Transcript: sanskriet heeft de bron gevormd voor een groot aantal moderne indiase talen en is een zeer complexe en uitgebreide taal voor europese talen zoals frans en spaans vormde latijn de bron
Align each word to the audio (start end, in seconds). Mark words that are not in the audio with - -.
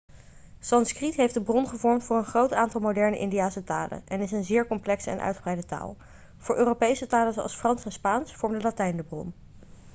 sanskriet 0.59 1.15
heeft 1.15 1.33
de 1.33 1.41
bron 1.41 1.67
gevormd 1.67 2.03
voor 2.03 2.17
een 2.17 2.25
groot 2.25 2.53
aantal 2.53 2.81
moderne 2.81 3.17
indiase 3.17 3.63
talen 3.63 4.01
en 4.07 4.21
is 4.21 4.31
een 4.31 4.43
zeer 4.43 4.67
complexe 4.67 5.09
en 5.09 5.19
uitgebreide 5.19 5.65
taal 5.65 5.95
voor 6.37 6.57
europese 6.57 7.07
talen 7.07 7.33
zoals 7.33 7.55
frans 7.55 7.85
en 7.85 7.91
spaans 7.91 8.35
vormde 8.35 8.61
latijn 8.61 8.97
de 8.97 9.03
bron 9.03 9.33